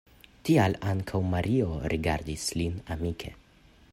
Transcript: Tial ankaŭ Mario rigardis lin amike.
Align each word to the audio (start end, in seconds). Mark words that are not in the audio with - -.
Tial 0.47 0.77
ankaŭ 0.93 1.21
Mario 1.33 1.69
rigardis 1.95 2.49
lin 2.63 2.83
amike. 2.97 3.35